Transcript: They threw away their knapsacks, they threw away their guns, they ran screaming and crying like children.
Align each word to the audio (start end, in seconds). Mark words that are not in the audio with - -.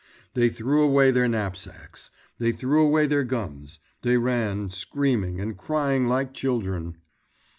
They 0.33 0.49
threw 0.49 0.81
away 0.81 1.11
their 1.11 1.27
knapsacks, 1.27 2.09
they 2.39 2.51
threw 2.51 2.81
away 2.81 3.05
their 3.05 3.23
guns, 3.23 3.77
they 4.01 4.17
ran 4.17 4.71
screaming 4.71 5.39
and 5.39 5.55
crying 5.55 6.07
like 6.07 6.33
children. 6.33 6.97